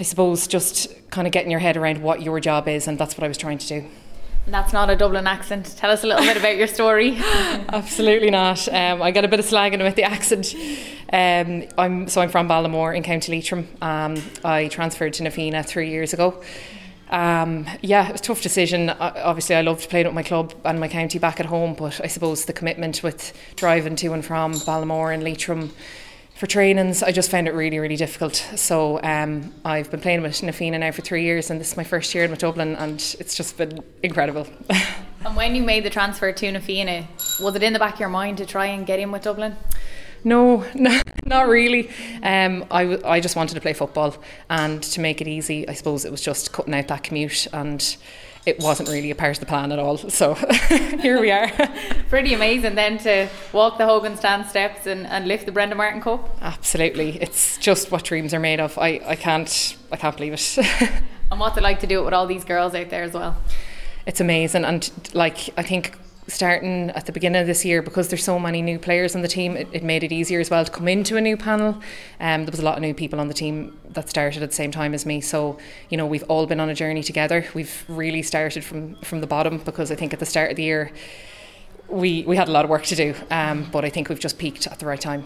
I 0.00 0.04
suppose 0.04 0.46
just 0.46 1.10
kind 1.10 1.26
of 1.26 1.32
getting 1.32 1.50
your 1.50 1.58
head 1.58 1.76
around 1.76 2.00
what 2.00 2.22
your 2.22 2.38
job 2.38 2.68
is, 2.68 2.86
and 2.86 2.96
that's 2.96 3.18
what 3.18 3.24
I 3.24 3.26
was 3.26 3.36
trying 3.36 3.58
to 3.58 3.66
do. 3.66 3.88
That's 4.50 4.72
not 4.72 4.88
a 4.88 4.96
Dublin 4.96 5.26
accent. 5.26 5.74
Tell 5.76 5.90
us 5.90 6.04
a 6.04 6.06
little 6.06 6.24
bit 6.24 6.36
about 6.38 6.56
your 6.56 6.66
story. 6.66 7.16
Absolutely 7.18 8.30
not. 8.30 8.66
Um, 8.68 9.02
I 9.02 9.10
get 9.10 9.24
a 9.24 9.28
bit 9.28 9.40
of 9.40 9.46
slagging 9.46 9.80
about 9.80 9.96
the 9.96 10.04
accent. 10.04 10.54
Um, 11.12 11.68
I'm 11.76 12.08
so 12.08 12.22
I'm 12.22 12.30
from 12.30 12.48
Ballinamore 12.48 12.96
in 12.96 13.02
County 13.02 13.32
Leitrim. 13.32 13.68
Um, 13.82 14.16
I 14.44 14.68
transferred 14.68 15.12
to 15.14 15.22
Na 15.22 15.30
Fianna 15.30 15.62
three 15.62 15.90
years 15.90 16.14
ago. 16.14 16.42
Um, 17.10 17.66
yeah, 17.82 18.08
it 18.08 18.12
was 18.12 18.20
a 18.22 18.24
tough 18.24 18.42
decision. 18.42 18.90
obviously, 18.90 19.54
I 19.54 19.60
loved 19.60 19.88
playing 19.90 20.06
with 20.06 20.14
my 20.14 20.22
club 20.22 20.54
and 20.64 20.80
my 20.80 20.88
county 20.88 21.18
back 21.18 21.40
at 21.40 21.46
home, 21.46 21.74
but 21.74 22.00
I 22.02 22.06
suppose 22.06 22.44
the 22.44 22.52
commitment 22.52 23.02
with 23.02 23.32
driving 23.56 23.96
to 23.96 24.12
and 24.12 24.24
from 24.24 24.54
Ballinamore 24.54 25.12
and 25.12 25.22
Leitrim 25.22 25.72
for 26.38 26.46
trainings, 26.46 27.02
I 27.02 27.10
just 27.10 27.32
found 27.32 27.48
it 27.48 27.52
really, 27.52 27.80
really 27.80 27.96
difficult. 27.96 28.36
So 28.54 29.02
um, 29.02 29.52
I've 29.64 29.90
been 29.90 29.98
playing 29.98 30.22
with 30.22 30.40
Na 30.40 30.52
Fianna 30.52 30.78
now 30.78 30.92
for 30.92 31.02
three 31.02 31.24
years, 31.24 31.50
and 31.50 31.60
this 31.60 31.72
is 31.72 31.76
my 31.76 31.82
first 31.82 32.14
year 32.14 32.22
in 32.22 32.30
with 32.30 32.38
Dublin, 32.38 32.76
and 32.76 32.94
it's 33.18 33.34
just 33.34 33.58
been 33.58 33.80
incredible. 34.04 34.46
and 34.70 35.34
when 35.34 35.56
you 35.56 35.64
made 35.64 35.84
the 35.84 35.90
transfer 35.90 36.30
to 36.30 36.52
Na 36.52 36.60
Fianna, 36.60 37.08
was 37.40 37.56
it 37.56 37.64
in 37.64 37.72
the 37.72 37.80
back 37.80 37.94
of 37.94 38.00
your 38.00 38.08
mind 38.08 38.38
to 38.38 38.46
try 38.46 38.66
and 38.66 38.86
get 38.86 39.00
in 39.00 39.10
with 39.10 39.22
Dublin? 39.22 39.56
No, 40.22 40.64
no 40.76 41.00
not 41.24 41.48
really. 41.48 41.90
Um, 42.22 42.64
I, 42.70 42.84
w- 42.84 43.02
I 43.04 43.18
just 43.18 43.34
wanted 43.34 43.54
to 43.56 43.60
play 43.60 43.72
football, 43.72 44.14
and 44.48 44.80
to 44.80 45.00
make 45.00 45.20
it 45.20 45.26
easy, 45.26 45.68
I 45.68 45.74
suppose 45.74 46.04
it 46.04 46.12
was 46.12 46.22
just 46.22 46.52
cutting 46.52 46.72
out 46.72 46.86
that 46.86 47.02
commute 47.02 47.48
and 47.52 47.96
it 48.48 48.58
wasn't 48.60 48.88
really 48.88 49.10
a 49.10 49.14
part 49.14 49.36
of 49.36 49.40
the 49.40 49.46
plan 49.46 49.70
at 49.72 49.78
all. 49.78 49.98
So 49.98 50.34
here 51.00 51.20
we 51.20 51.30
are. 51.30 51.50
Pretty 52.08 52.32
amazing 52.32 52.74
then 52.76 52.96
to 52.98 53.28
walk 53.52 53.76
the 53.76 53.84
Hogan 53.84 54.16
Stand 54.16 54.46
steps 54.46 54.86
and, 54.86 55.06
and 55.06 55.28
lift 55.28 55.44
the 55.44 55.52
Brendan 55.52 55.76
Martin 55.76 56.00
Cup. 56.00 56.34
Absolutely. 56.40 57.20
It's 57.20 57.58
just 57.58 57.90
what 57.90 58.04
dreams 58.04 58.32
are 58.32 58.40
made 58.40 58.58
of. 58.58 58.78
I, 58.78 59.00
I 59.04 59.16
can't 59.16 59.76
I 59.92 59.96
can't 59.96 60.16
believe 60.16 60.32
it. 60.32 60.58
and 61.30 61.38
what's 61.38 61.58
it 61.58 61.62
like 61.62 61.80
to 61.80 61.86
do 61.86 62.00
it 62.00 62.04
with 62.04 62.14
all 62.14 62.26
these 62.26 62.44
girls 62.44 62.74
out 62.74 62.88
there 62.88 63.02
as 63.02 63.12
well? 63.12 63.36
It's 64.06 64.20
amazing 64.20 64.64
and 64.64 64.90
like 65.12 65.50
I 65.58 65.62
think 65.62 65.92
starting 66.28 66.90
at 66.90 67.06
the 67.06 67.12
beginning 67.12 67.40
of 67.40 67.46
this 67.46 67.64
year 67.64 67.82
because 67.82 68.08
there's 68.08 68.22
so 68.22 68.38
many 68.38 68.62
new 68.62 68.78
players 68.78 69.16
on 69.16 69.22
the 69.22 69.28
team 69.28 69.56
it, 69.56 69.66
it 69.72 69.82
made 69.82 70.04
it 70.04 70.12
easier 70.12 70.40
as 70.40 70.50
well 70.50 70.64
to 70.64 70.70
come 70.70 70.86
into 70.86 71.16
a 71.16 71.20
new 71.20 71.36
panel. 71.36 71.80
Um, 72.20 72.44
there 72.44 72.50
was 72.50 72.60
a 72.60 72.64
lot 72.64 72.76
of 72.76 72.82
new 72.82 72.94
people 72.94 73.18
on 73.18 73.28
the 73.28 73.34
team 73.34 73.76
that 73.90 74.08
started 74.08 74.42
at 74.42 74.50
the 74.50 74.54
same 74.54 74.70
time 74.70 74.94
as 74.94 75.04
me. 75.06 75.20
So 75.20 75.58
you 75.88 75.96
know 75.96 76.06
we've 76.06 76.24
all 76.24 76.46
been 76.46 76.60
on 76.60 76.68
a 76.68 76.74
journey 76.74 77.02
together. 77.02 77.46
We've 77.54 77.84
really 77.88 78.22
started 78.22 78.62
from 78.62 78.96
from 79.02 79.20
the 79.20 79.26
bottom 79.26 79.58
because 79.58 79.90
I 79.90 79.94
think 79.96 80.12
at 80.12 80.20
the 80.20 80.26
start 80.26 80.50
of 80.50 80.56
the 80.56 80.64
year 80.64 80.92
we 81.88 82.22
we 82.24 82.36
had 82.36 82.48
a 82.48 82.52
lot 82.52 82.64
of 82.64 82.70
work 82.70 82.84
to 82.84 82.94
do. 82.94 83.14
Um, 83.30 83.66
but 83.72 83.84
I 83.84 83.90
think 83.90 84.08
we've 84.08 84.20
just 84.20 84.38
peaked 84.38 84.66
at 84.66 84.78
the 84.78 84.86
right 84.86 85.00
time 85.00 85.24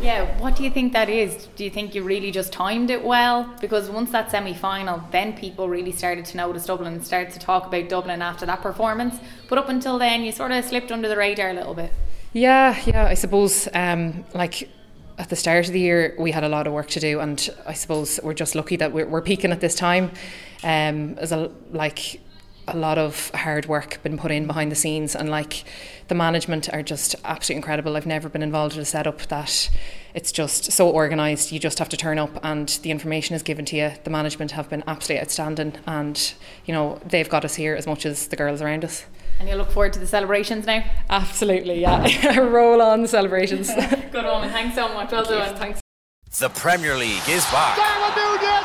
yeah, 0.00 0.38
what 0.40 0.56
do 0.56 0.64
you 0.64 0.70
think 0.70 0.92
that 0.94 1.08
is? 1.08 1.48
Do 1.56 1.64
you 1.64 1.70
think 1.70 1.94
you 1.94 2.02
really 2.02 2.30
just 2.30 2.52
timed 2.52 2.90
it 2.90 3.04
well? 3.04 3.48
Because 3.60 3.90
once 3.90 4.10
that 4.12 4.30
semi 4.30 4.54
final, 4.54 5.02
then 5.10 5.36
people 5.36 5.68
really 5.68 5.92
started 5.92 6.24
to 6.26 6.36
notice 6.36 6.66
Dublin 6.66 6.94
and 6.94 7.06
started 7.06 7.32
to 7.34 7.38
talk 7.38 7.66
about 7.66 7.88
Dublin 7.88 8.22
after 8.22 8.46
that 8.46 8.62
performance. 8.62 9.16
But 9.48 9.58
up 9.58 9.68
until 9.68 9.98
then, 9.98 10.22
you 10.22 10.32
sort 10.32 10.50
of 10.52 10.64
slipped 10.64 10.90
under 10.90 11.08
the 11.08 11.16
radar 11.16 11.50
a 11.50 11.54
little 11.54 11.74
bit. 11.74 11.92
Yeah, 12.32 12.80
yeah, 12.86 13.04
I 13.04 13.14
suppose 13.14 13.68
um, 13.74 14.24
like 14.34 14.68
at 15.18 15.28
the 15.28 15.36
start 15.36 15.66
of 15.66 15.72
the 15.72 15.80
year, 15.80 16.14
we 16.18 16.32
had 16.32 16.42
a 16.42 16.48
lot 16.48 16.66
of 16.66 16.72
work 16.72 16.88
to 16.88 17.00
do, 17.00 17.20
and 17.20 17.48
I 17.66 17.74
suppose 17.74 18.18
we're 18.22 18.34
just 18.34 18.54
lucky 18.54 18.76
that 18.76 18.92
we're, 18.92 19.06
we're 19.06 19.22
peaking 19.22 19.52
at 19.52 19.60
this 19.60 19.74
time. 19.74 20.10
Um, 20.64 21.18
as 21.18 21.32
a 21.32 21.50
like 21.70 22.20
a 22.68 22.76
lot 22.76 22.98
of 22.98 23.30
hard 23.30 23.66
work 23.66 24.02
been 24.02 24.16
put 24.16 24.30
in 24.30 24.46
behind 24.46 24.70
the 24.70 24.76
scenes 24.76 25.16
and 25.16 25.28
like 25.28 25.64
the 26.08 26.14
management 26.14 26.72
are 26.72 26.82
just 26.82 27.14
absolutely 27.24 27.56
incredible. 27.56 27.96
I've 27.96 28.06
never 28.06 28.28
been 28.28 28.42
involved 28.42 28.74
in 28.74 28.80
a 28.80 28.84
setup 28.84 29.18
that 29.22 29.70
it's 30.14 30.30
just 30.30 30.70
so 30.72 30.88
organized. 30.88 31.52
You 31.52 31.58
just 31.58 31.78
have 31.78 31.88
to 31.90 31.96
turn 31.96 32.18
up 32.18 32.38
and 32.42 32.68
the 32.82 32.90
information 32.90 33.34
is 33.34 33.42
given 33.42 33.64
to 33.66 33.76
you. 33.76 33.92
The 34.04 34.10
management 34.10 34.52
have 34.52 34.68
been 34.68 34.84
absolutely 34.86 35.22
outstanding 35.22 35.74
and 35.86 36.34
you 36.64 36.74
know 36.74 37.00
they've 37.04 37.28
got 37.28 37.44
us 37.44 37.54
here 37.54 37.74
as 37.74 37.86
much 37.86 38.06
as 38.06 38.28
the 38.28 38.36
girls 38.36 38.62
around 38.62 38.84
us. 38.84 39.06
And 39.40 39.48
you 39.48 39.56
look 39.56 39.70
forward 39.70 39.92
to 39.94 39.98
the 39.98 40.06
celebrations 40.06 40.66
now? 40.66 40.84
Absolutely 41.10 41.80
yeah. 41.80 42.38
Roll 42.38 42.80
on 42.80 43.02
the 43.02 43.08
celebrations. 43.08 43.68
Good 44.12 44.24
woman 44.24 44.50
thanks 44.50 44.74
so 44.74 44.88
much. 44.94 45.10
Well 45.10 45.24
done. 45.24 45.56
Thanks. 45.56 45.80
The 46.38 46.48
Premier 46.48 46.96
League 46.96 47.28
is 47.28 47.44
back. 47.46 47.91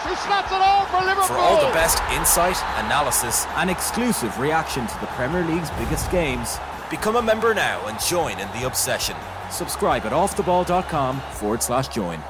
He 0.07 0.15
snaps 0.15 0.51
it 0.51 0.61
all 0.61 0.85
for 0.85 1.05
Liverpool. 1.05 1.27
For 1.27 1.37
all 1.37 1.65
the 1.65 1.73
best 1.73 2.01
insight, 2.13 2.57
analysis, 2.85 3.45
and 3.55 3.69
exclusive 3.69 4.39
reaction 4.39 4.87
to 4.87 4.99
the 4.99 5.07
Premier 5.07 5.43
League's 5.43 5.69
biggest 5.71 6.09
games, 6.11 6.57
become 6.89 7.17
a 7.17 7.21
member 7.21 7.53
now 7.53 7.85
and 7.87 7.99
join 7.99 8.39
in 8.39 8.47
the 8.59 8.65
obsession. 8.65 9.17
Subscribe 9.51 10.05
at 10.05 10.13
offtheball.com 10.13 11.19
forward 11.33 11.61
slash 11.61 11.89
join. 11.89 12.23